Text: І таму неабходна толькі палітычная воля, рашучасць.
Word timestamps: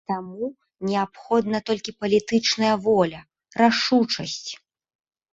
І 0.01 0.09
таму 0.11 0.45
неабходна 0.91 1.59
толькі 1.67 1.93
палітычная 2.01 2.71
воля, 2.85 3.19
рашучасць. 3.61 4.49